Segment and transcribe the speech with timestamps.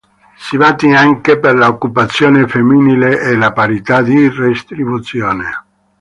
[0.35, 5.53] Si batte anche per l'occupazione femminile e la parità di retribuzione.